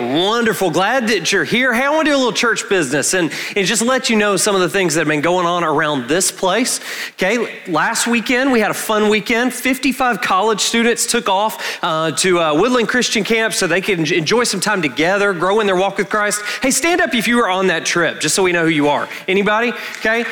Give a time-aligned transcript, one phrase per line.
[0.00, 0.70] Wonderful.
[0.70, 1.74] Glad that you're here.
[1.74, 4.36] Hey, I want to do a little church business and, and just let you know
[4.36, 6.80] some of the things that have been going on around this place.
[7.14, 9.52] Okay, last weekend we had a fun weekend.
[9.52, 14.44] 55 college students took off uh, to uh, Woodland Christian Camp so they could enjoy
[14.44, 16.42] some time together, grow in their walk with Christ.
[16.62, 18.88] Hey, stand up if you were on that trip, just so we know who you
[18.88, 19.08] are.
[19.26, 19.72] Anybody?
[19.98, 20.24] Okay.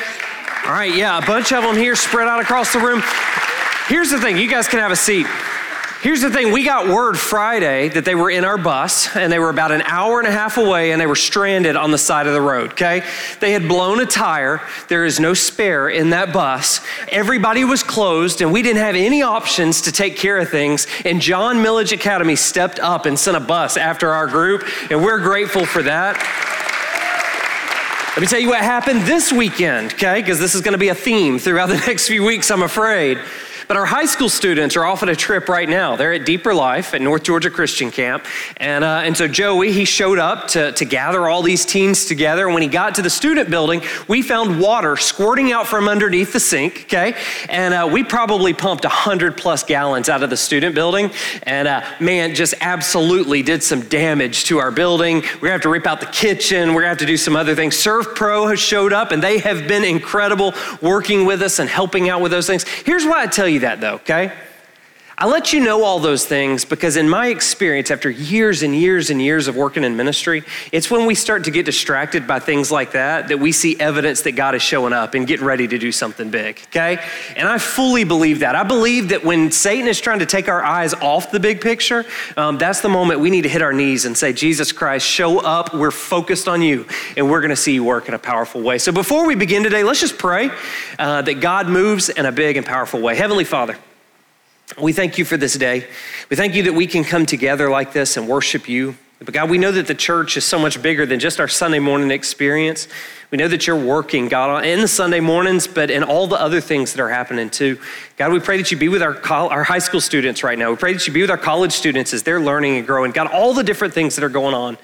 [0.65, 3.01] All right, yeah, a bunch of them here spread out across the room.
[3.87, 5.27] Here's the thing you guys can have a seat.
[6.01, 9.39] Here's the thing we got word Friday that they were in our bus and they
[9.39, 12.27] were about an hour and a half away and they were stranded on the side
[12.27, 13.03] of the road, okay?
[13.39, 14.61] They had blown a tire.
[14.89, 16.81] There is no spare in that bus.
[17.09, 20.85] Everybody was closed and we didn't have any options to take care of things.
[21.03, 25.19] And John Milledge Academy stepped up and sent a bus after our group, and we're
[25.19, 26.15] grateful for that.
[28.15, 30.21] Let me tell you what happened this weekend, okay?
[30.21, 33.17] Because this is going to be a theme throughout the next few weeks, I'm afraid.
[33.67, 35.97] But our high school students are off on a trip right now.
[35.97, 38.25] They're at Deeper Life at North Georgia Christian Camp.
[38.55, 42.45] And, uh, and so Joey, he showed up to, to gather all these teens together.
[42.45, 46.31] And when he got to the student building, we found water squirting out from underneath
[46.31, 47.13] the sink, okay?
[47.49, 51.11] And uh, we probably pumped 100 plus gallons out of the student building.
[51.43, 55.17] And uh, man, just absolutely did some damage to our building.
[55.17, 56.69] We're gonna have to rip out the kitchen.
[56.73, 57.75] We're gonna have to do some other things.
[57.75, 62.21] SERVPRO has showed up and they have been incredible working with us and helping out
[62.21, 62.63] with those things.
[62.63, 64.31] Here's why I tell you that though, okay?
[65.19, 69.09] I let you know all those things because, in my experience, after years and years
[69.09, 72.69] and years of working in ministry, it's when we start to get distracted by things
[72.69, 75.79] like that that we see evidence that God is showing up and getting ready to
[75.79, 77.03] do something big, okay?
[77.35, 78.53] And I fully believe that.
[78.53, 82.05] I believe that when Satan is trying to take our eyes off the big picture,
[82.35, 85.39] um, that's the moment we need to hit our knees and say, Jesus Christ, show
[85.39, 85.73] up.
[85.73, 86.85] We're focused on you,
[87.17, 88.77] and we're to see you work in a powerful way.
[88.77, 90.51] So, before we begin today, let's just pray
[90.99, 93.15] uh, that God moves in a big and powerful way.
[93.15, 93.77] Heavenly Father,
[94.81, 95.87] we thank you for this day.
[96.29, 98.97] We thank you that we can come together like this and worship you.
[99.19, 101.79] But God, we know that the church is so much bigger than just our Sunday
[101.79, 102.87] morning experience.
[103.31, 106.61] We know that you're working, God, in the Sunday mornings, but in all the other
[106.61, 107.79] things that are happening too.
[108.17, 110.69] God, we pray that you be with our, our high school students right now.
[110.69, 113.11] We pray that you be with our college students as they're learning and growing.
[113.11, 114.77] God, all the different things that are going on.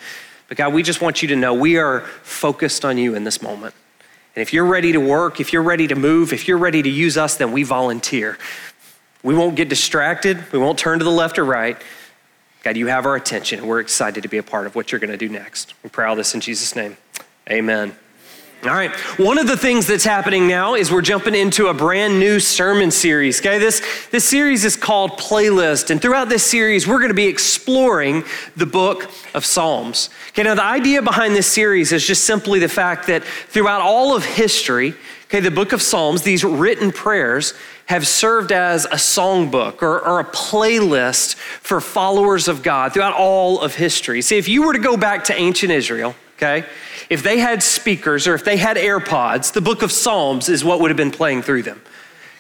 [0.48, 3.42] But God, we just want you to know we are focused on you in this
[3.42, 3.76] moment.
[4.36, 6.90] And if you're ready to work, if you're ready to move, if you're ready to
[6.90, 8.40] use us, then we volunteer.
[9.24, 10.52] We won't get distracted.
[10.52, 11.82] We won't turn to the left or right.
[12.64, 13.66] God, you have our attention.
[13.66, 15.74] We're excited to be a part of what you're going to do next.
[15.84, 16.98] We pray all this in Jesus' name.
[17.50, 17.96] Amen.
[18.64, 18.96] All right.
[19.20, 22.92] One of the things that's happening now is we're jumping into a brand new sermon
[22.92, 23.42] series.
[23.42, 27.28] Okay, this this series is called Playlist, and throughout this series, we're going to be
[27.28, 28.24] exploring
[28.56, 30.10] the book of Psalms.
[30.30, 34.16] Okay, now the idea behind this series is just simply the fact that throughout all
[34.16, 34.94] of history,
[35.34, 37.56] okay, the book of Psalms, these written prayers,
[37.88, 43.60] have served as a songbook or, or, a playlist for followers of God throughout all
[43.60, 44.22] of history.
[44.22, 46.68] See, if you were to go back to ancient Israel, okay,
[47.10, 50.80] if they had speakers or if they had AirPods, the book of Psalms is what
[50.80, 51.82] would have been playing through them.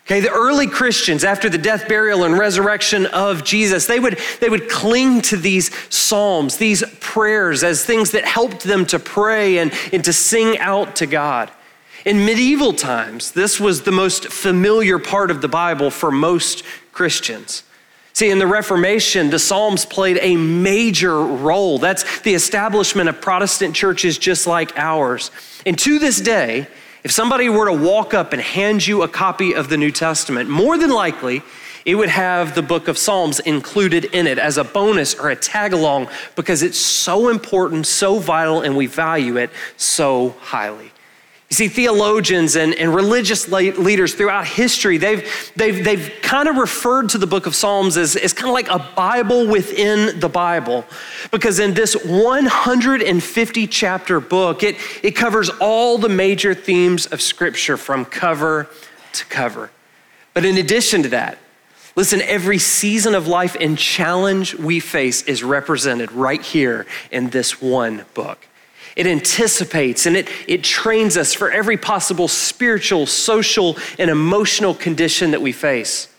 [0.05, 4.49] Okay, the early Christians, after the death, burial, and resurrection of Jesus, they would, they
[4.49, 9.73] would cling to these psalms, these prayers, as things that helped them to pray and,
[9.91, 11.49] and to sing out to God.
[12.05, 17.63] In medieval times, this was the most familiar part of the Bible for most Christians.
[18.11, 21.77] See, in the Reformation, the Psalms played a major role.
[21.77, 25.31] That's the establishment of Protestant churches just like ours.
[25.65, 26.67] And to this day,
[27.03, 30.49] if somebody were to walk up and hand you a copy of the New Testament,
[30.49, 31.41] more than likely,
[31.85, 35.35] it would have the book of Psalms included in it as a bonus or a
[35.35, 40.91] tag along because it's so important, so vital, and we value it so highly.
[41.49, 47.09] You see, theologians and, and religious leaders throughout history, they've, they've, they've kind of referred
[47.09, 50.83] to the book of Psalms as, as kind of like a Bible within the Bible.
[51.29, 57.77] Because in this 150 chapter book, it, it covers all the major themes of Scripture
[57.77, 58.67] from cover
[59.11, 59.69] to cover.
[60.33, 61.37] But in addition to that,
[61.95, 67.61] listen, every season of life and challenge we face is represented right here in this
[67.61, 68.47] one book.
[68.95, 75.31] It anticipates and it, it trains us for every possible spiritual, social, and emotional condition
[75.31, 76.09] that we face.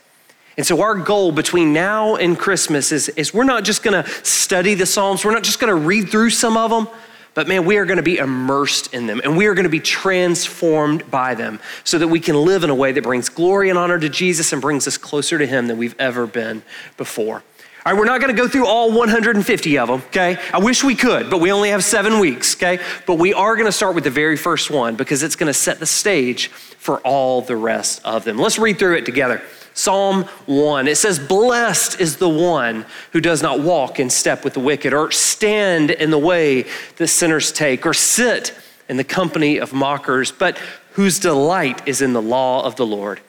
[0.57, 4.73] And so, our goal between now and Christmas is, is we're not just gonna study
[4.73, 6.87] the Psalms, we're not just gonna read through some of them,
[7.33, 11.11] but man, we are to be immersed in them and we are to be transformed
[11.11, 13.99] by them so that we can live in a way that brings glory and honor
[13.99, 16.63] to Jesus and brings us closer to Him than we've ever been
[16.95, 17.43] before.
[17.85, 20.39] All right, we're not going to go through all 150 of them, okay?
[20.51, 22.83] I wish we could, but we only have seven weeks, okay?
[23.05, 25.53] But we are going to start with the very first one because it's going to
[25.53, 28.39] set the stage for all the rest of them.
[28.39, 29.39] Let's read through it together.
[29.75, 30.87] Psalm 1.
[30.87, 34.91] It says, Blessed is the one who does not walk in step with the wicked,
[34.91, 36.65] or stand in the way
[36.95, 38.57] that sinners take, or sit
[38.89, 40.57] in the company of mockers, but
[40.93, 43.19] whose delight is in the law of the Lord,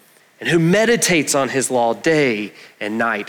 [0.41, 3.29] and who meditates on his law day and night.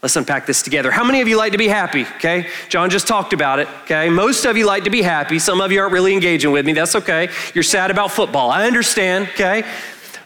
[0.00, 0.92] Let's unpack this together.
[0.92, 2.02] How many of you like to be happy?
[2.16, 2.48] Okay.
[2.68, 3.68] John just talked about it.
[3.82, 4.08] Okay.
[4.08, 5.40] Most of you like to be happy.
[5.40, 6.72] Some of you aren't really engaging with me.
[6.72, 7.30] That's okay.
[7.52, 8.50] You're sad about football.
[8.50, 9.28] I understand.
[9.34, 9.64] Okay.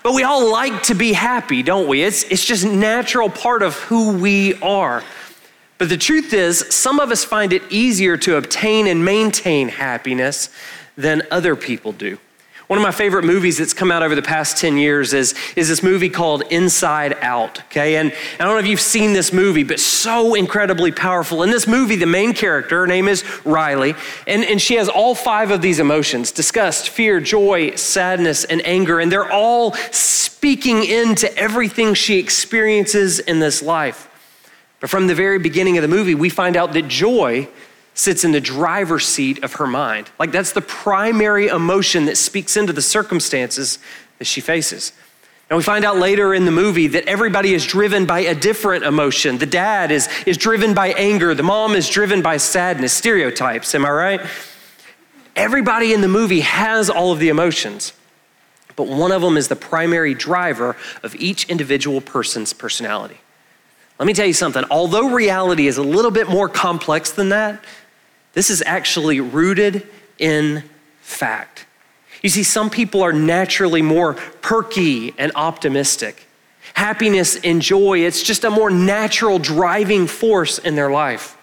[0.02, 2.02] But we all like to be happy, don't we?
[2.02, 5.02] It's, it's just natural part of who we are.
[5.78, 10.50] But the truth is, some of us find it easier to obtain and maintain happiness
[10.96, 12.18] than other people do.
[12.68, 15.68] One of my favorite movies that's come out over the past 10 years is, is
[15.68, 17.60] this movie called Inside Out.
[17.64, 21.42] Okay, and I don't know if you've seen this movie, but so incredibly powerful.
[21.42, 23.94] In this movie, the main character, her name is Riley,
[24.26, 29.00] and, and she has all five of these emotions disgust, fear, joy, sadness, and anger,
[29.00, 34.08] and they're all speaking into everything she experiences in this life.
[34.80, 37.48] But from the very beginning of the movie, we find out that joy
[37.94, 40.10] sits in the driver's seat of her mind.
[40.18, 43.78] Like that's the primary emotion that speaks into the circumstances
[44.18, 44.92] that she faces.
[45.50, 48.84] And we find out later in the movie that everybody is driven by a different
[48.84, 49.36] emotion.
[49.36, 53.84] The dad is, is driven by anger, the mom is driven by sadness, stereotypes, am
[53.84, 54.20] I right?
[55.36, 57.92] Everybody in the movie has all of the emotions,
[58.76, 63.18] but one of them is the primary driver of each individual person's personality.
[63.98, 67.62] Let me tell you something, although reality is a little bit more complex than that,
[68.32, 69.86] this is actually rooted
[70.18, 70.64] in
[71.00, 71.66] fact.
[72.22, 76.26] You see, some people are naturally more perky and optimistic.
[76.74, 81.36] Happiness and joy, it's just a more natural driving force in their life.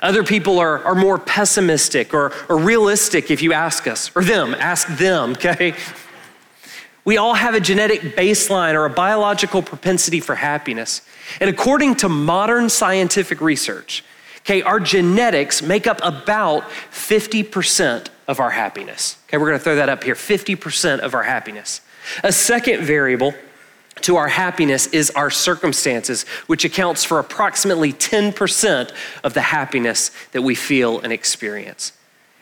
[0.00, 4.54] Other people are, are more pessimistic or, or realistic if you ask us, or them,
[4.54, 5.74] ask them, okay?
[7.04, 11.02] We all have a genetic baseline or a biological propensity for happiness.
[11.40, 14.04] And according to modern scientific research,
[14.44, 19.16] Okay, our genetics make up about 50% of our happiness.
[19.28, 21.80] Okay, we're gonna throw that up here 50% of our happiness.
[22.24, 23.34] A second variable
[24.00, 28.90] to our happiness is our circumstances, which accounts for approximately 10%
[29.22, 31.92] of the happiness that we feel and experience.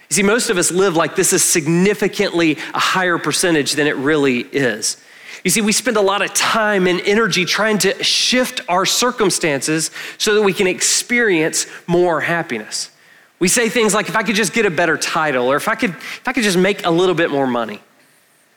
[0.09, 3.97] You see, most of us live like this is significantly a higher percentage than it
[3.97, 4.97] really is.
[5.45, 9.91] You see, we spend a lot of time and energy trying to shift our circumstances
[10.19, 12.91] so that we can experience more happiness.
[13.39, 15.75] We say things like, if I could just get a better title, or if I
[15.75, 17.81] could, if I could just make a little bit more money,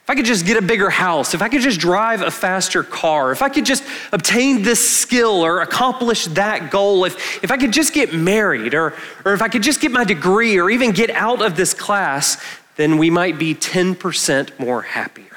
[0.04, 2.82] if I could just get a bigger house, if I could just drive a faster
[2.82, 7.56] car, if I could just obtain this skill or accomplish that goal, if, if I
[7.56, 8.92] could just get married, or,
[9.24, 12.36] or if I could just get my degree, or even get out of this class,
[12.76, 15.33] then we might be 10% more happier.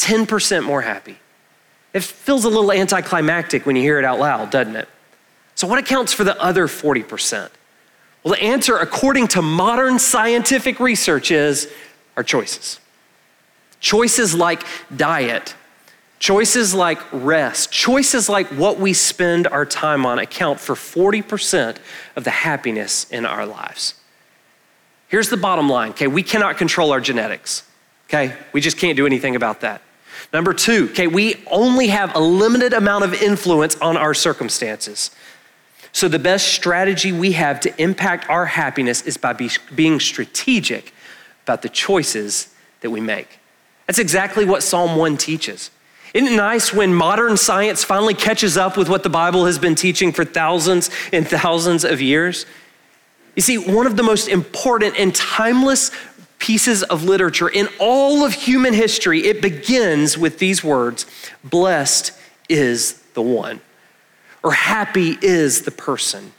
[0.00, 1.18] 10% more happy.
[1.92, 4.88] It feels a little anticlimactic when you hear it out loud, doesn't it?
[5.54, 7.50] So, what accounts for the other 40%?
[8.22, 11.70] Well, the answer, according to modern scientific research, is
[12.16, 12.80] our choices.
[13.80, 14.62] Choices like
[14.94, 15.54] diet,
[16.18, 21.78] choices like rest, choices like what we spend our time on account for 40%
[22.14, 23.94] of the happiness in our lives.
[25.08, 26.06] Here's the bottom line, okay?
[26.06, 27.64] We cannot control our genetics,
[28.08, 28.36] okay?
[28.52, 29.82] We just can't do anything about that.
[30.32, 35.10] Number two, okay, we only have a limited amount of influence on our circumstances.
[35.92, 40.94] So, the best strategy we have to impact our happiness is by be, being strategic
[41.42, 43.40] about the choices that we make.
[43.86, 45.70] That's exactly what Psalm 1 teaches.
[46.14, 49.74] Isn't it nice when modern science finally catches up with what the Bible has been
[49.74, 52.46] teaching for thousands and thousands of years?
[53.36, 55.90] You see, one of the most important and timeless
[56.40, 61.06] pieces of literature in all of human history, it begins with these words
[61.44, 62.12] Blessed
[62.48, 63.60] is the one,
[64.42, 66.32] or happy is the person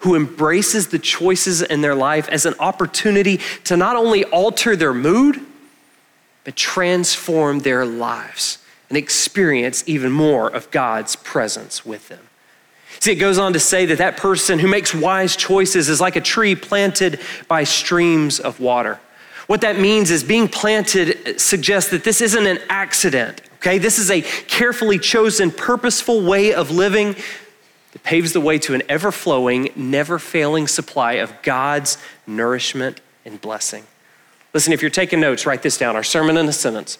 [0.00, 4.94] who embraces the choices in their life as an opportunity to not only alter their
[4.94, 5.40] mood,
[6.44, 8.58] but transform their lives
[8.88, 12.28] and experience even more of God's presence with them.
[12.98, 16.16] See, it goes on to say that that person who makes wise choices is like
[16.16, 19.00] a tree planted by streams of water.
[19.46, 23.78] What that means is being planted suggests that this isn't an accident, okay?
[23.78, 27.16] This is a carefully chosen, purposeful way of living
[27.92, 33.40] that paves the way to an ever flowing, never failing supply of God's nourishment and
[33.40, 33.84] blessing.
[34.54, 36.98] Listen, if you're taking notes, write this down our sermon in a sentence.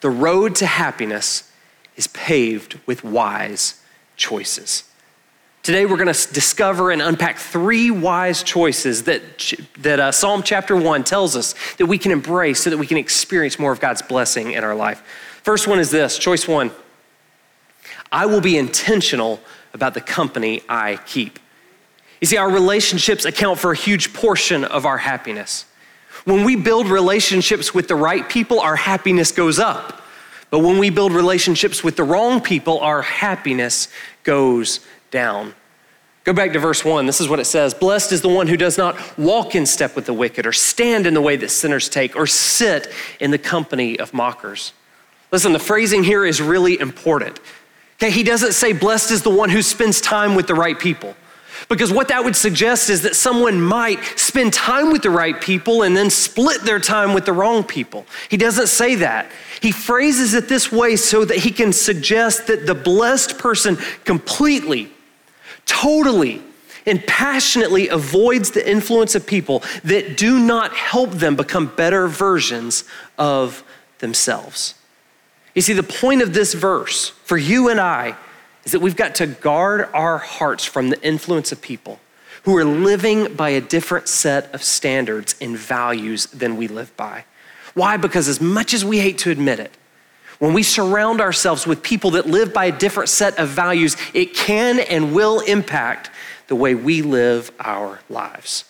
[0.00, 1.50] The road to happiness
[1.96, 3.82] is paved with wise
[4.16, 4.84] choices.
[5.68, 9.20] Today, we're going to discover and unpack three wise choices that,
[9.80, 12.96] that uh, Psalm chapter 1 tells us that we can embrace so that we can
[12.96, 15.02] experience more of God's blessing in our life.
[15.42, 16.70] First one is this choice one
[18.10, 19.40] I will be intentional
[19.74, 21.38] about the company I keep.
[22.22, 25.66] You see, our relationships account for a huge portion of our happiness.
[26.24, 30.00] When we build relationships with the right people, our happiness goes up.
[30.48, 33.88] But when we build relationships with the wrong people, our happiness
[34.22, 35.54] goes down.
[36.28, 37.06] Go back to verse 1.
[37.06, 39.96] This is what it says Blessed is the one who does not walk in step
[39.96, 43.38] with the wicked, or stand in the way that sinners take, or sit in the
[43.38, 44.74] company of mockers.
[45.32, 47.40] Listen, the phrasing here is really important.
[47.94, 51.16] Okay, he doesn't say, Blessed is the one who spends time with the right people.
[51.70, 55.82] Because what that would suggest is that someone might spend time with the right people
[55.82, 58.04] and then split their time with the wrong people.
[58.28, 59.32] He doesn't say that.
[59.62, 64.92] He phrases it this way so that he can suggest that the blessed person completely,
[65.68, 66.42] totally,
[66.86, 72.84] and passionately avoids the influence of people that do not help them become better versions
[73.18, 73.62] of
[73.98, 74.74] themselves.
[75.54, 78.16] You see, the point of this verse for you and I
[78.64, 82.00] is that we've got to guard our hearts from the influence of people
[82.44, 87.24] who are living by a different set of standards and values than we live by.
[87.74, 87.96] Why?
[87.96, 89.76] Because as much as we hate to admit it,
[90.38, 94.34] when we surround ourselves with people that live by a different set of values, it
[94.34, 96.10] can and will impact
[96.46, 98.64] the way we live our lives.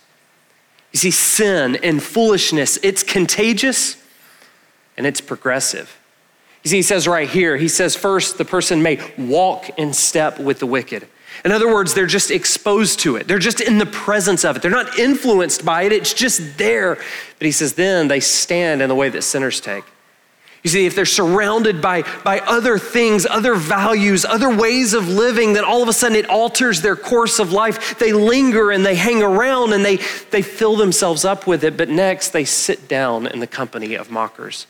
[0.92, 3.96] You see, sin and foolishness, it's contagious
[4.96, 5.98] and it's progressive.
[6.64, 10.40] You see, he says right here, he says, first, the person may walk in step
[10.40, 11.06] with the wicked.
[11.44, 13.28] In other words, they're just exposed to it.
[13.28, 14.62] They're just in the presence of it.
[14.62, 15.92] They're not influenced by it.
[15.92, 16.96] It's just there.
[16.96, 19.84] But he says, then they stand in the way that sinners take.
[20.64, 25.52] You see, if they're surrounded by, by other things, other values, other ways of living,
[25.52, 27.98] then all of a sudden it alters their course of life.
[27.98, 29.96] They linger and they hang around and they,
[30.30, 31.76] they fill themselves up with it.
[31.76, 34.66] But next, they sit down in the company of mockers.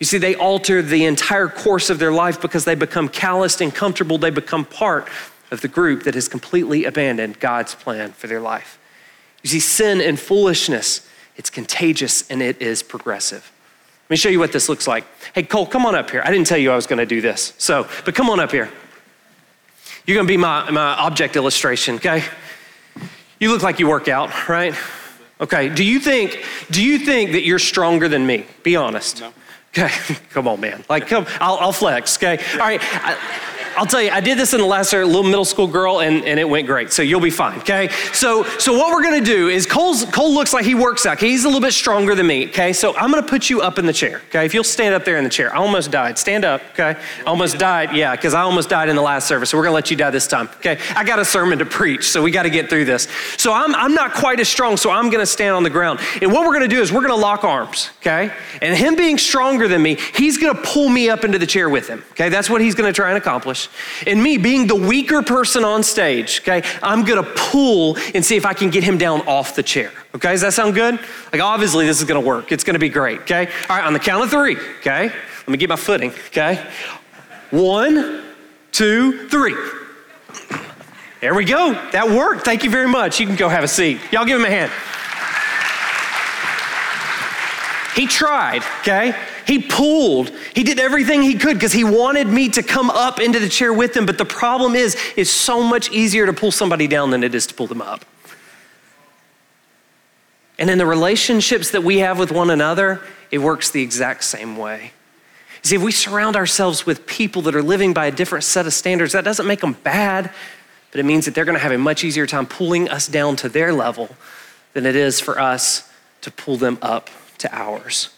[0.00, 3.72] You see, they alter the entire course of their life because they become calloused and
[3.72, 4.18] comfortable.
[4.18, 5.08] They become part
[5.52, 8.80] of the group that has completely abandoned God's plan for their life.
[9.44, 13.51] You see, sin and foolishness, it's contagious and it is progressive.
[14.12, 15.06] Let me show you what this looks like.
[15.34, 16.20] Hey, Cole, come on up here.
[16.22, 17.54] I didn't tell you I was going to do this.
[17.56, 18.68] So, but come on up here.
[20.04, 22.22] You're going to be my, my object illustration, okay?
[23.40, 24.74] You look like you work out, right?
[25.40, 25.70] Okay.
[25.70, 28.44] Do you think do you think that you're stronger than me?
[28.62, 29.20] Be honest.
[29.20, 29.32] No.
[29.70, 29.88] Okay,
[30.30, 30.84] come on, man.
[30.90, 32.36] Like, come, I'll, I'll flex, okay?
[32.52, 32.80] All right.
[32.82, 33.16] I,
[33.76, 36.24] I'll tell you, I did this in the last year, little middle school girl, and,
[36.24, 36.92] and it went great.
[36.92, 37.88] So you'll be fine, okay?
[38.12, 41.18] So, so what we're gonna do is Cole's, Cole looks like he works out.
[41.18, 42.72] He's a little bit stronger than me, okay?
[42.72, 44.44] So I'm gonna put you up in the chair, okay?
[44.44, 45.54] If you'll stand up there in the chair.
[45.54, 46.18] I almost died.
[46.18, 47.00] Stand up, okay?
[47.26, 49.50] Almost died, yeah, because I almost died in the last service.
[49.50, 50.78] So we're gonna let you die this time, okay?
[50.94, 53.08] I got a sermon to preach, so we gotta get through this.
[53.38, 56.00] So I'm, I'm not quite as strong, so I'm gonna stand on the ground.
[56.20, 58.32] And what we're gonna do is we're gonna lock arms, okay?
[58.60, 61.88] And him being stronger than me, he's gonna pull me up into the chair with
[61.88, 62.28] him, okay?
[62.28, 63.61] That's what he's gonna try and accomplish.
[64.06, 68.46] And me being the weaker person on stage, okay, I'm gonna pull and see if
[68.46, 69.92] I can get him down off the chair.
[70.14, 70.98] Okay, does that sound good?
[71.32, 72.52] Like, obviously, this is gonna work.
[72.52, 73.46] It's gonna be great, okay?
[73.68, 75.04] All right, on the count of three, okay?
[75.08, 76.64] Let me get my footing, okay?
[77.50, 78.22] One,
[78.70, 79.56] two, three.
[81.20, 81.72] There we go.
[81.92, 82.44] That worked.
[82.44, 83.20] Thank you very much.
[83.20, 84.00] You can go have a seat.
[84.10, 84.72] Y'all give him a hand.
[87.94, 89.14] He tried, okay?
[89.46, 90.30] He pulled.
[90.54, 93.72] He did everything he could because he wanted me to come up into the chair
[93.72, 94.06] with him.
[94.06, 97.46] But the problem is, it's so much easier to pull somebody down than it is
[97.48, 98.04] to pull them up.
[100.58, 104.56] And in the relationships that we have with one another, it works the exact same
[104.56, 104.92] way.
[105.64, 108.66] You see, if we surround ourselves with people that are living by a different set
[108.66, 110.30] of standards, that doesn't make them bad,
[110.90, 113.36] but it means that they're going to have a much easier time pulling us down
[113.36, 114.14] to their level
[114.72, 118.10] than it is for us to pull them up to ours.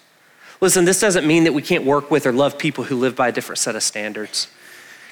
[0.64, 3.28] Listen, this doesn't mean that we can't work with or love people who live by
[3.28, 4.49] a different set of standards.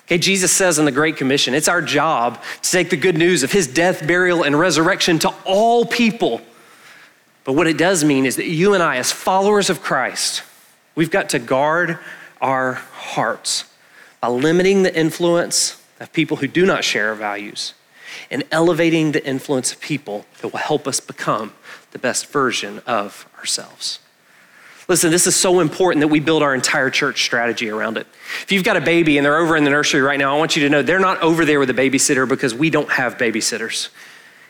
[0.07, 3.43] Okay, Jesus says in the Great Commission, it's our job to take the good news
[3.43, 6.41] of his death, burial, and resurrection to all people.
[7.45, 10.43] But what it does mean is that you and I, as followers of Christ,
[10.95, 11.99] we've got to guard
[12.41, 13.67] our hearts
[14.23, 17.75] by limiting the influence of people who do not share our values
[18.31, 21.53] and elevating the influence of people that will help us become
[21.91, 23.99] the best version of ourselves.
[24.89, 28.07] Listen, this is so important that we build our entire church strategy around it.
[28.43, 30.57] If you've got a baby and they're over in the nursery right now, I want
[30.57, 33.91] you to know they're not over there with a babysitter because we don't have babysitters.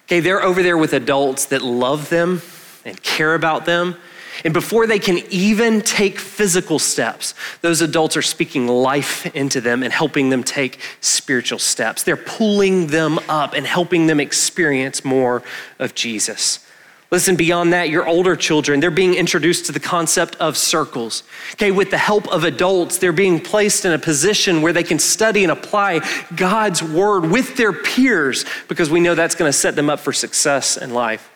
[0.06, 2.40] Okay, they're over there with adults that love them
[2.84, 3.96] and care about them.
[4.44, 9.82] And before they can even take physical steps, those adults are speaking life into them
[9.82, 12.02] and helping them take spiritual steps.
[12.02, 15.42] They're pulling them up and helping them experience more
[15.78, 16.66] of Jesus.
[17.12, 21.24] Listen, beyond that, your older children, they're being introduced to the concept of circles.
[21.52, 24.98] Okay, with the help of adults, they're being placed in a position where they can
[24.98, 26.00] study and apply
[26.34, 30.14] God's word with their peers because we know that's going to set them up for
[30.14, 31.28] success in life.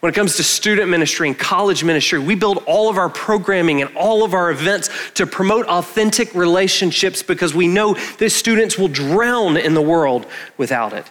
[0.00, 3.82] When it comes to student ministry and college ministry, we build all of our programming
[3.82, 8.88] and all of our events to promote authentic relationships because we know that students will
[8.88, 10.24] drown in the world
[10.56, 11.04] without it.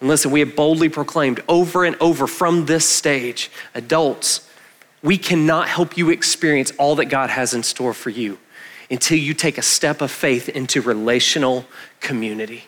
[0.00, 4.48] And listen, we have boldly proclaimed over and over from this stage, adults,
[5.02, 8.38] we cannot help you experience all that God has in store for you
[8.90, 11.64] until you take a step of faith into relational
[12.00, 12.64] community.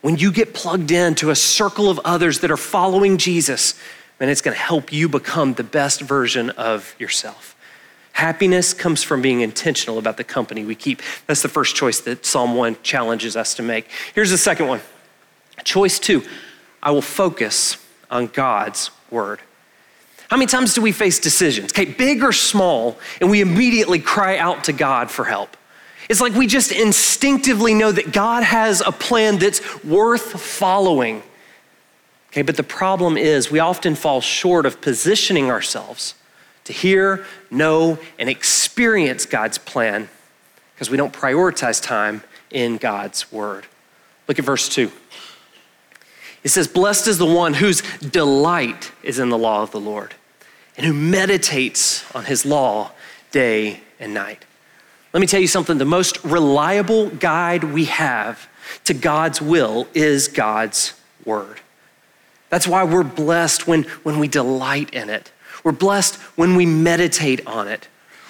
[0.00, 3.74] When you get plugged into a circle of others that are following Jesus,
[4.18, 7.56] then it's going to help you become the best version of yourself.
[8.12, 11.02] Happiness comes from being intentional about the company we keep.
[11.26, 13.90] That's the first choice that Psalm 1 challenges us to make.
[14.14, 14.80] Here's the second one.
[15.64, 16.22] Choice two
[16.86, 19.40] I will focus on God's word.
[20.30, 24.38] How many times do we face decisions, okay, big or small, and we immediately cry
[24.38, 25.56] out to God for help?
[26.08, 31.24] It's like we just instinctively know that God has a plan that's worth following.
[32.28, 36.14] Okay, but the problem is we often fall short of positioning ourselves
[36.66, 40.08] to hear, know, and experience God's plan
[40.76, 43.66] because we don't prioritize time in God's word.
[44.28, 44.92] Look at verse 2.
[46.46, 50.14] It says, Blessed is the one whose delight is in the law of the Lord
[50.76, 52.92] and who meditates on his law
[53.32, 54.44] day and night.
[55.12, 58.48] Let me tell you something the most reliable guide we have
[58.84, 60.92] to God's will is God's
[61.24, 61.58] word.
[62.48, 65.32] That's why we're blessed when, when we delight in it.
[65.64, 67.88] We're blessed when we meditate on it.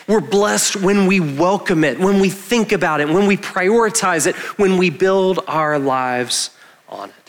[0.08, 4.36] We're blessed when we welcome it, when we think about it, when we prioritize it,
[4.58, 6.48] when we build our lives
[6.88, 7.25] on it.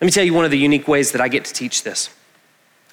[0.00, 2.10] Let me tell you one of the unique ways that I get to teach this.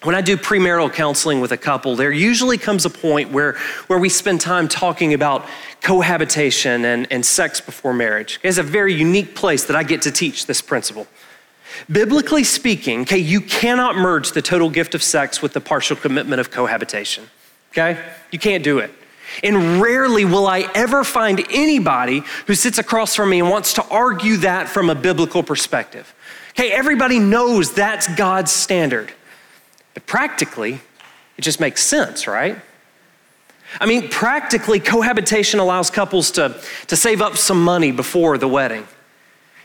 [0.03, 3.53] When I do premarital counseling with a couple, there usually comes a point where,
[3.87, 5.45] where we spend time talking about
[5.81, 8.39] cohabitation and, and sex before marriage.
[8.43, 11.07] It's a very unique place that I get to teach this principle.
[11.89, 16.41] Biblically speaking, okay, you cannot merge the total gift of sex with the partial commitment
[16.41, 17.29] of cohabitation.
[17.71, 17.97] Okay?
[18.29, 18.91] You can't do it.
[19.41, 23.87] And rarely will I ever find anybody who sits across from me and wants to
[23.87, 26.13] argue that from a biblical perspective.
[26.53, 29.11] Okay, everybody knows that's God's standard.
[29.93, 30.81] But practically,
[31.37, 32.57] it just makes sense, right?
[33.79, 38.87] I mean, practically, cohabitation allows couples to, to save up some money before the wedding.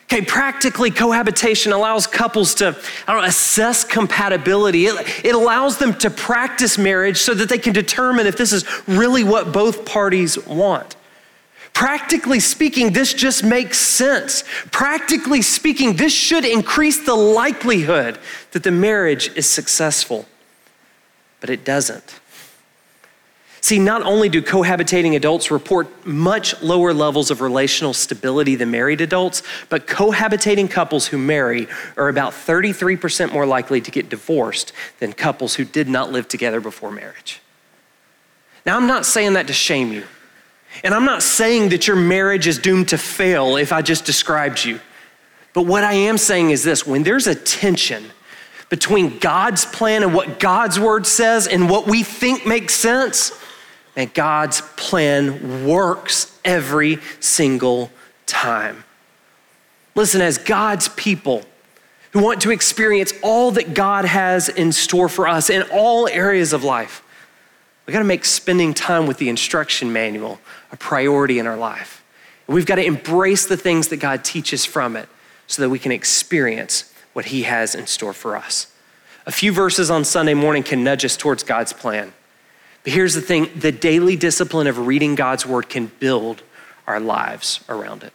[0.05, 2.69] Okay, practically, cohabitation allows couples to,
[3.07, 4.87] I don't know, assess compatibility.
[4.87, 8.65] It, it allows them to practice marriage so that they can determine if this is
[8.87, 10.97] really what both parties want.
[11.79, 14.43] Practically speaking, this just makes sense.
[14.73, 18.19] Practically speaking, this should increase the likelihood
[18.51, 20.27] that the marriage is successful,
[21.39, 22.19] but it doesn't.
[23.61, 29.01] See, not only do cohabitating adults report much lower levels of relational stability than married
[29.01, 35.13] adults, but cohabitating couples who marry are about 33% more likely to get divorced than
[35.13, 37.41] couples who did not live together before marriage.
[38.67, 40.03] Now, I'm not saying that to shame you.
[40.85, 44.65] And I'm not saying that your marriage is doomed to fail if I just described
[44.65, 44.81] you.
[45.53, 48.05] But what I am saying is this when there's a tension
[48.69, 53.33] between God's plan and what God's word says and what we think makes sense,
[53.97, 57.91] and God's plan works every single
[58.27, 58.85] time.
[59.95, 61.43] Listen, as God's people
[62.13, 66.53] who want to experience all that God has in store for us in all areas
[66.53, 67.03] of life,
[67.89, 72.05] we got to make spending time with the instruction manual a priority in our life.
[72.47, 75.09] We've got to embrace the things that God teaches from it
[75.47, 78.71] so that we can experience what He has in store for us.
[79.25, 82.13] A few verses on Sunday morning can nudge us towards God's plan.
[82.85, 86.43] But here's the thing the daily discipline of reading God's word can build
[86.87, 88.13] our lives around it.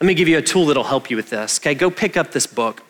[0.00, 1.58] Let me give you a tool that'll help you with this.
[1.58, 2.83] Okay, go pick up this book.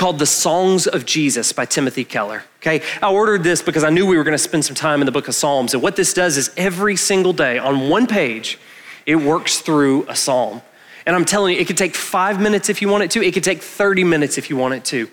[0.00, 2.44] Called The Songs of Jesus by Timothy Keller.
[2.60, 5.04] Okay, I ordered this because I knew we were going to spend some time in
[5.04, 5.74] the book of Psalms.
[5.74, 8.58] And what this does is every single day on one page,
[9.04, 10.62] it works through a psalm.
[11.04, 13.34] And I'm telling you, it could take five minutes if you want it to, it
[13.34, 15.06] could take 30 minutes if you want it to.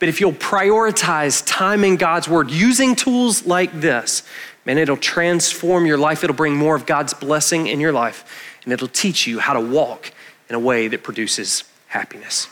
[0.00, 4.24] But if you'll prioritize time in God's word using tools like this,
[4.66, 6.24] man, it'll transform your life.
[6.24, 9.60] It'll bring more of God's blessing in your life, and it'll teach you how to
[9.60, 10.10] walk
[10.48, 12.48] in a way that produces happiness.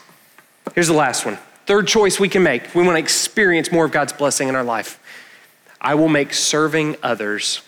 [0.72, 1.36] Here's the last one.
[1.66, 2.74] Third choice we can make.
[2.74, 4.98] We want to experience more of God's blessing in our life.
[5.80, 7.62] I will make serving others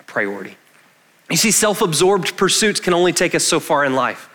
[0.00, 0.56] a priority.
[1.30, 4.28] You see, self absorbed pursuits can only take us so far in life.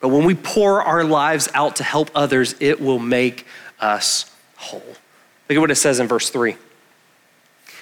[0.00, 3.46] But when we pour our lives out to help others, it will make
[3.80, 4.82] us whole.
[5.48, 6.52] Look at what it says in verse 3.
[6.52, 6.58] It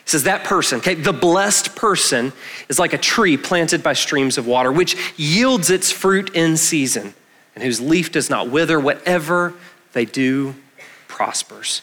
[0.04, 2.32] says, That person, okay, the blessed person
[2.68, 7.14] is like a tree planted by streams of water, which yields its fruit in season,
[7.54, 8.78] and whose leaf does not wither.
[8.78, 9.54] Whatever
[9.96, 10.54] they do
[11.08, 11.80] prospers.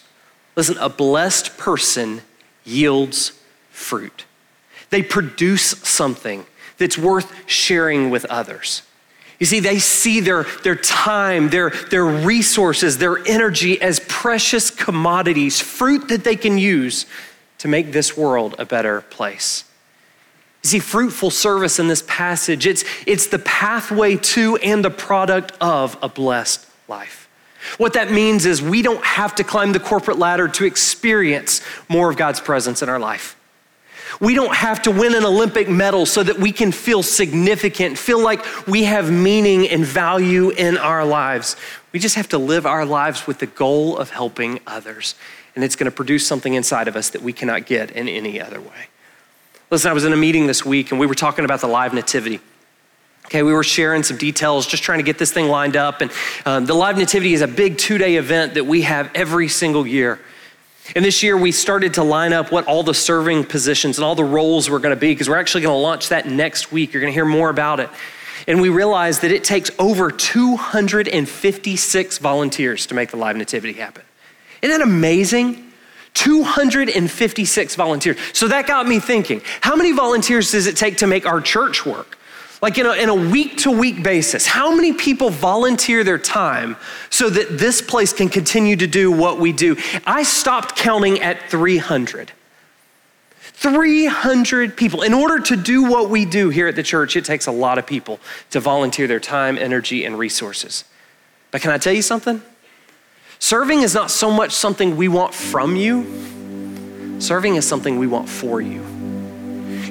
[0.56, 2.21] Listen, a blessed person
[2.63, 3.32] yields
[3.71, 4.26] fruit,
[4.91, 6.45] they produce something
[6.78, 8.84] that's worth sharing with others.
[9.39, 15.60] You see, they see their, their time, their, their resources, their energy as precious commodities,
[15.60, 17.08] fruit that they can use
[17.58, 19.63] to make this world a better place.
[20.62, 25.54] You see, fruitful service in this passage, it's, it's the pathway to and the product
[25.60, 27.22] of a blessed life.
[27.78, 32.10] What that means is we don't have to climb the corporate ladder to experience more
[32.10, 33.36] of God's presence in our life.
[34.19, 38.19] We don't have to win an Olympic medal so that we can feel significant, feel
[38.19, 41.56] like we have meaning and value in our lives.
[41.91, 45.15] We just have to live our lives with the goal of helping others.
[45.56, 48.39] And it's going to produce something inside of us that we cannot get in any
[48.39, 48.88] other way.
[49.69, 51.93] Listen, I was in a meeting this week and we were talking about the live
[51.93, 52.39] nativity.
[53.34, 56.02] Okay, we were sharing some details, just trying to get this thing lined up.
[56.02, 56.12] And
[56.46, 59.88] um, the Live Nativity is a big two day event that we have every single
[59.88, 60.19] year.
[60.96, 64.13] And this year we started to line up what all the serving positions and all
[64.13, 66.93] the roles were going to be because we're actually going to launch that next week.
[66.93, 67.89] You're going to hear more about it.
[68.48, 74.04] And we realized that it takes over 256 volunteers to make the live nativity happen.
[74.62, 75.72] Isn't that amazing?
[76.13, 78.17] 256 volunteers.
[78.34, 81.84] So that got me thinking how many volunteers does it take to make our church
[81.84, 82.19] work?
[82.63, 86.78] Like in a, in a week to week basis, how many people volunteer their time
[87.10, 89.76] so that this place can continue to do what we do?
[90.08, 92.32] I stopped counting at 300.
[93.41, 95.02] 300 people.
[95.02, 97.78] In order to do what we do here at the church, it takes a lot
[97.78, 98.17] of people
[98.52, 100.86] to volunteer their time, energy, and resources.
[101.52, 102.41] But can I tell you something?
[103.39, 108.30] Serving is not so much something we want from you, serving is something we want
[108.30, 108.92] for you.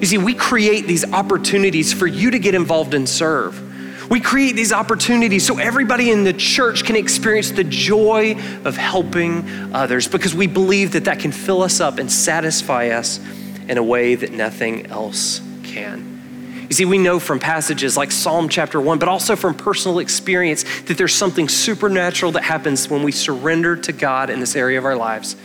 [0.03, 4.11] You see, we create these opportunities for you to get involved and serve.
[4.11, 8.33] We create these opportunities so everybody in the church can experience the joy
[8.65, 13.21] of helping others because we believe that that can fill us up and satisfy us
[13.69, 16.67] in a way that nothing else can.
[16.69, 20.65] You see, we know from passages like Psalm chapter 1, but also from personal experience,
[20.83, 24.85] that there's something supernatural that happens when we surrender to God in this area of
[24.85, 25.37] our lives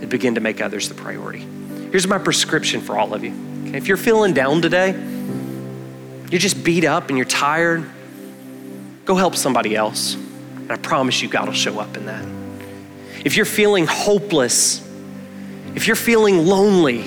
[0.00, 1.46] and begin to make others the priority.
[1.90, 4.92] Here's my prescription for all of you Okay, if you're feeling down today,
[6.30, 7.88] you're just beat up and you're tired,
[9.04, 10.14] go help somebody else.
[10.14, 12.26] And I promise you, God will show up in that.
[13.24, 14.86] If you're feeling hopeless,
[15.74, 17.04] if you're feeling lonely,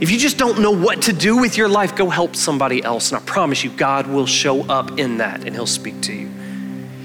[0.00, 3.12] if you just don't know what to do with your life, go help somebody else.
[3.12, 6.30] And I promise you, God will show up in that and He'll speak to you.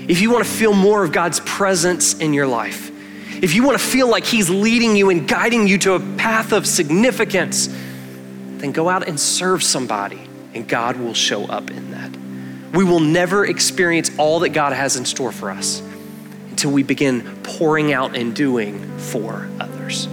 [0.07, 2.91] If you want to feel more of God's presence in your life,
[3.43, 6.53] if you want to feel like He's leading you and guiding you to a path
[6.53, 7.69] of significance,
[8.59, 10.21] then go out and serve somebody,
[10.53, 12.15] and God will show up in that.
[12.73, 15.81] We will never experience all that God has in store for us
[16.49, 20.07] until we begin pouring out and doing for others.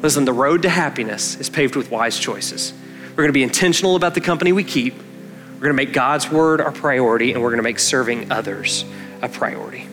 [0.00, 2.72] Listen, the road to happiness is paved with wise choices.
[3.10, 4.94] We're going to be intentional about the company we keep.
[4.94, 8.84] We're going to make God's word our priority, and we're going to make serving others
[9.22, 9.88] a priority.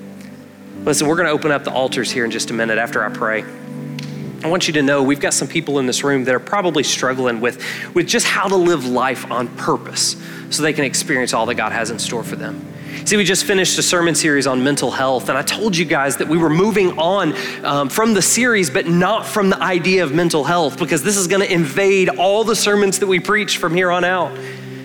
[0.84, 3.10] Listen, we're going to open up the altars here in just a minute after I
[3.10, 3.44] pray.
[4.46, 6.84] I want you to know we've got some people in this room that are probably
[6.84, 10.16] struggling with, with just how to live life on purpose
[10.52, 12.64] so they can experience all that God has in store for them.
[13.06, 16.18] See, we just finished a sermon series on mental health, and I told you guys
[16.18, 17.34] that we were moving on
[17.66, 21.26] um, from the series, but not from the idea of mental health, because this is
[21.26, 24.38] going to invade all the sermons that we preach from here on out.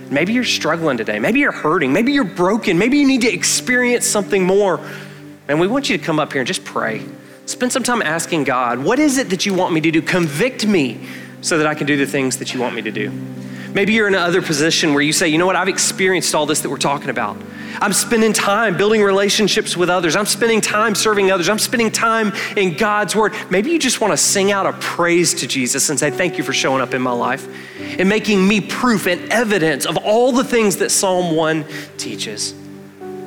[0.08, 1.18] Maybe you're struggling today.
[1.18, 1.92] Maybe you're hurting.
[1.92, 2.78] Maybe you're broken.
[2.78, 4.80] Maybe you need to experience something more.
[5.48, 7.04] And we want you to come up here and just pray.
[7.46, 10.02] Spend some time asking God, what is it that you want me to do?
[10.02, 11.06] Convict me
[11.40, 13.10] so that I can do the things that you want me to do.
[13.74, 16.60] Maybe you're in another position where you say, you know what, I've experienced all this
[16.60, 17.36] that we're talking about.
[17.80, 20.16] I'm spending time building relationships with others.
[20.16, 21.48] I'm spending time serving others.
[21.48, 23.32] I'm spending time in God's Word.
[23.48, 26.44] Maybe you just want to sing out a praise to Jesus and say, Thank you
[26.44, 27.48] for showing up in my life
[27.80, 31.64] and making me proof and evidence of all the things that Psalm 1
[31.96, 32.54] teaches.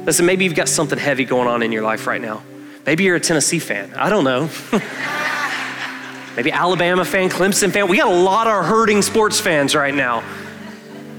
[0.05, 2.43] Listen, maybe you've got something heavy going on in your life right now.
[2.85, 3.93] Maybe you're a Tennessee fan.
[3.93, 4.49] I don't know.
[6.35, 7.87] maybe Alabama fan, Clemson fan.
[7.87, 10.23] We got a lot of hurting sports fans right now.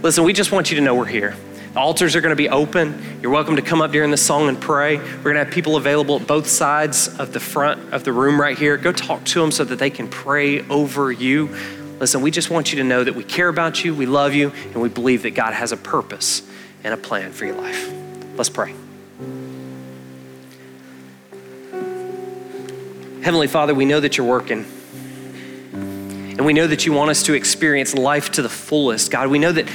[0.03, 1.35] Listen, we just want you to know we're here.
[1.72, 3.18] The altars are going to be open.
[3.22, 4.98] You're welcome to come up during the song and pray.
[4.98, 8.38] We're going to have people available at both sides of the front of the room
[8.38, 8.77] right here.
[8.77, 11.48] Go talk to them so that they can pray over you.
[11.98, 14.50] Listen, we just want you to know that we care about you, we love you,
[14.50, 16.42] and we believe that God has a purpose
[16.85, 17.90] and a plan for your life.
[18.37, 18.74] Let's pray.
[23.24, 24.66] Heavenly Father, we know that you're working.
[25.72, 29.10] And we know that you want us to experience life to the fullest.
[29.10, 29.66] God, we know that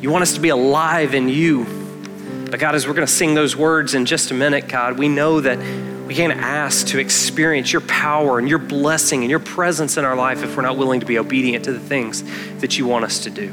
[0.00, 1.64] you want us to be alive in you.
[2.50, 5.08] But God, as we're going to sing those words in just a minute, God, we
[5.08, 5.60] know that
[6.08, 10.16] we can't ask to experience your power and your blessing and your presence in our
[10.16, 12.24] life if we're not willing to be obedient to the things
[12.60, 13.52] that you want us to do.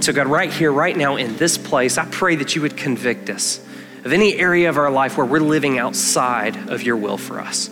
[0.00, 3.30] So, God, right here, right now in this place, I pray that you would convict
[3.30, 3.64] us
[4.04, 7.70] of any area of our life where we're living outside of your will for us.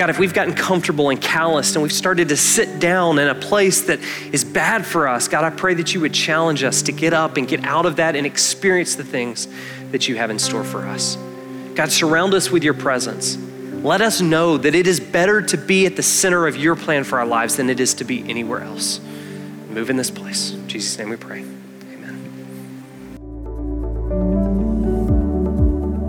[0.00, 3.34] God, if we've gotten comfortable and calloused and we've started to sit down in a
[3.34, 4.00] place that
[4.32, 7.36] is bad for us, God, I pray that you would challenge us to get up
[7.36, 9.46] and get out of that and experience the things
[9.90, 11.18] that you have in store for us.
[11.74, 13.36] God, surround us with your presence.
[13.36, 17.04] Let us know that it is better to be at the center of your plan
[17.04, 19.02] for our lives than it is to be anywhere else.
[19.68, 20.52] Move in this place.
[20.52, 21.44] In Jesus' name we pray.
[21.92, 22.16] Amen.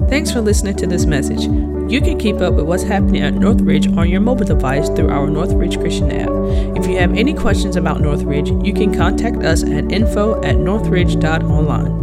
[0.09, 1.80] Thanks for listening to this message.
[1.91, 5.27] You can keep up with what's happening at Northridge on your mobile device through our
[5.27, 6.29] Northridge Christian app.
[6.77, 12.00] If you have any questions about Northridge, you can contact us at info at northridge.online.